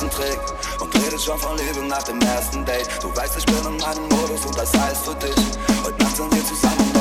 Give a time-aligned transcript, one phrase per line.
[0.00, 2.88] Herzen trägt und redet schon von Liebe nach dem ersten Date.
[3.02, 5.34] Du weißt, ich bin in meinem Modus und das heißt für dich.
[5.84, 6.99] Heute Nacht sind wir zusammen.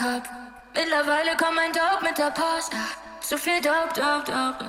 [0.00, 0.22] im
[0.74, 2.72] Mittlerweile kommt mein Dog mit der Post.
[2.74, 4.66] Ah, zu viel Dog, Dog, Dog.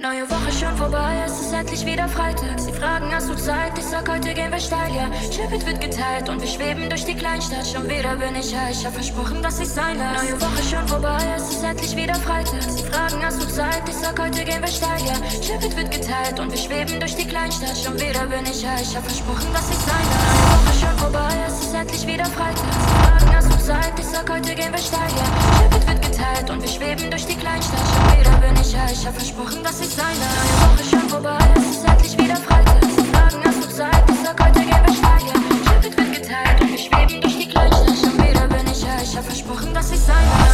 [0.00, 2.58] Neue Woche schon vorbei, es ist endlich wieder Freitag.
[2.58, 3.78] Sie fragen, hast du Zeit?
[3.78, 5.10] Ich sag, heute gehen wir steil, ja.
[5.30, 7.66] Schiffet wird geteilt und wir schweben durch die Kleinstadt.
[7.66, 10.24] Schon wieder bin ich heiß, ich hab versprochen, dass ich sein lasse.
[10.24, 12.62] Neue Woche schon vorbei, es ist endlich wieder Freitag.
[12.62, 13.86] Sie fragen, hast du Zeit?
[13.86, 15.16] Ich sag, heute gehen wir steil, ja.
[15.42, 17.76] Schiffet wird geteilt und wir schweben durch die Kleinstadt.
[17.76, 20.32] Schon wieder bin ich heiß, ich hab versprochen, dass ich sein lasse.
[20.32, 21.49] Neue Woche schon vorbei, es
[21.80, 22.64] endlich wieder frei bist.
[22.64, 25.32] Wagen hast du Zeit, ich sag heute gehen wir steigern.
[25.70, 27.80] Ticket wird geteilt und wir schweben durch die Kleinstadt.
[27.80, 30.40] Schon wieder bin ich high, ich hab versprochen, dass ich sein werde.
[30.42, 33.32] Eine Woche schon vorbei, es ist endlich wieder frei Freitag.
[33.32, 35.42] Wagen hast du Zeit, ich sag heute gehen wir steigern.
[35.82, 37.98] Ticket wird geteilt und wir schweben durch die Kleinstadt.
[37.98, 40.49] Schon wieder bin ich high, ich hab versprochen, dass ich sein werde.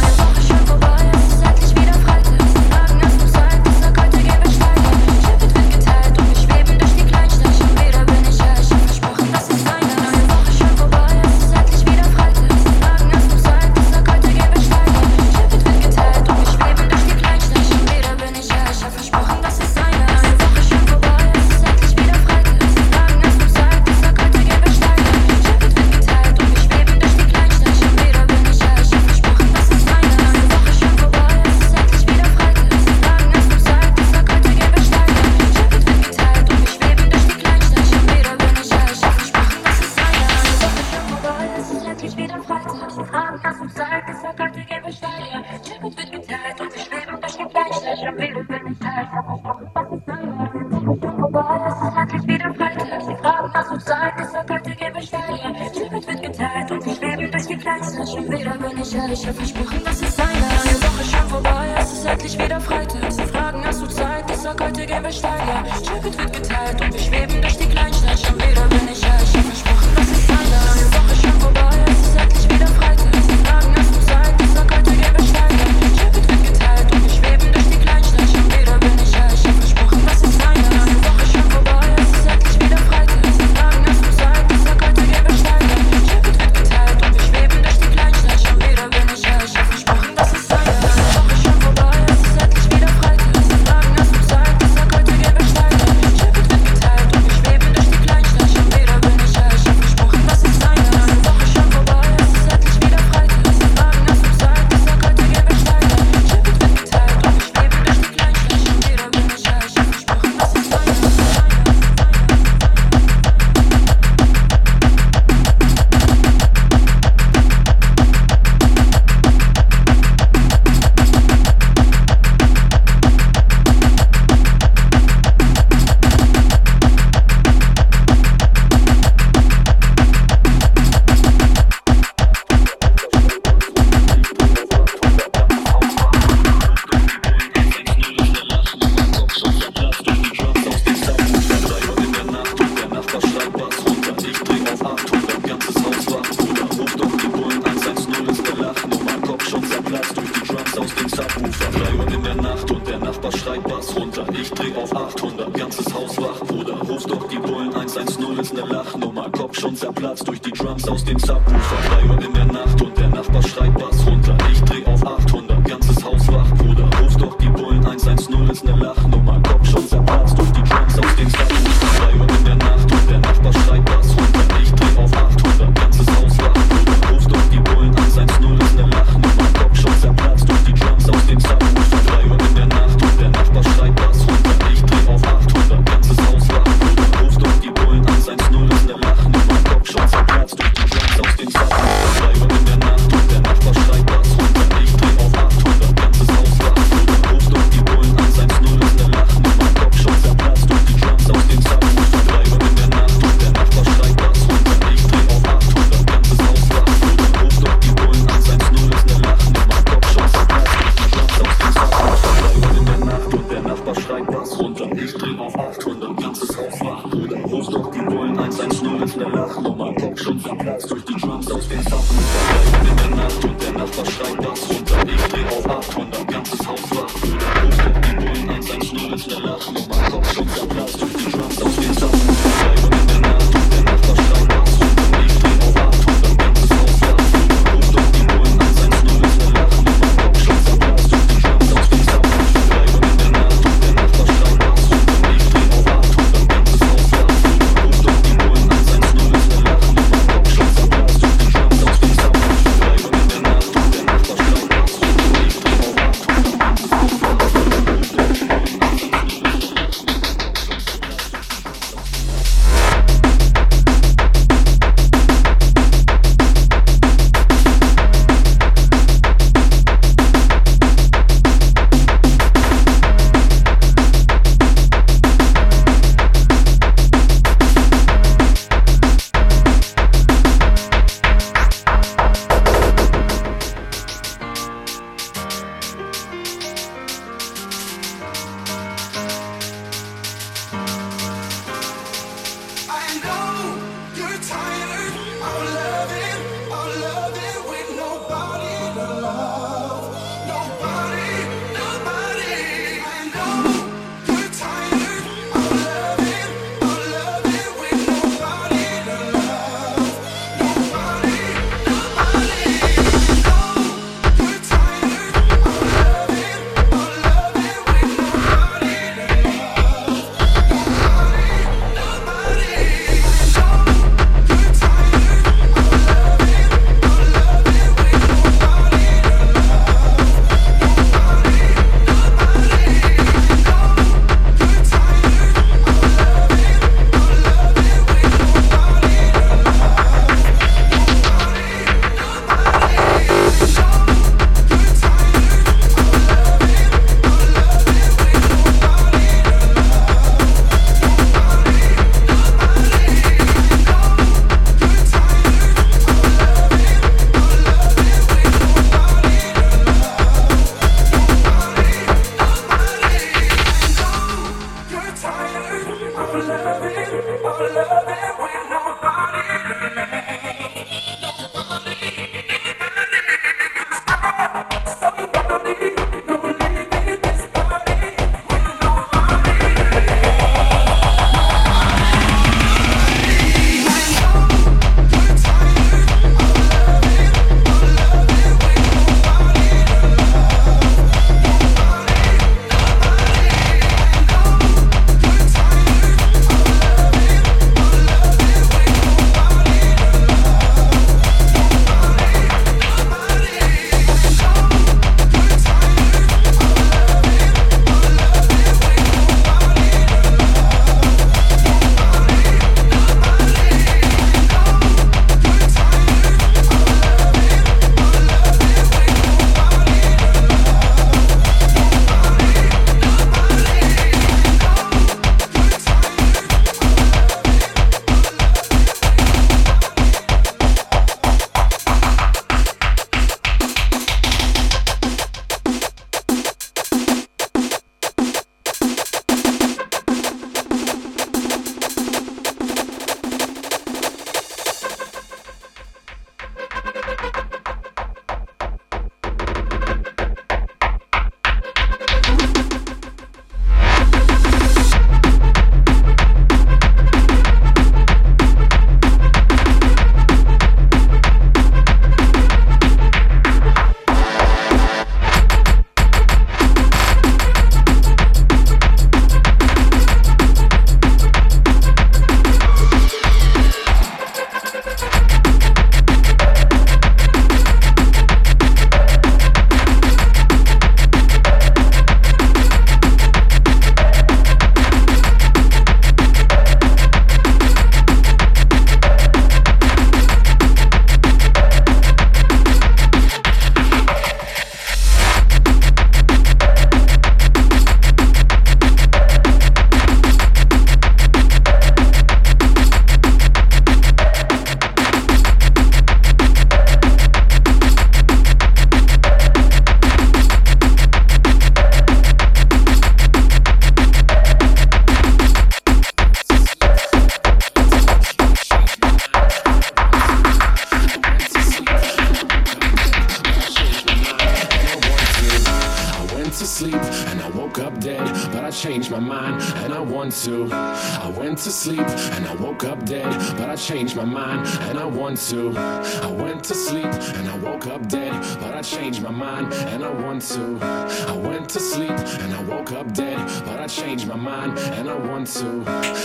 [544.27, 546.16] my mind, and I want to.